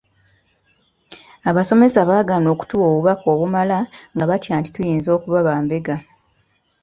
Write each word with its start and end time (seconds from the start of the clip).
Abasomesa 1.49 1.99
baagaana 2.09 2.47
okutuwa 2.53 2.85
obubaka 2.91 3.25
obumala 3.33 3.77
nga 4.13 4.25
batya 4.29 4.53
nti 4.59 4.69
tuyinza 4.75 5.09
okuba 5.17 5.47
bambega. 5.47 5.95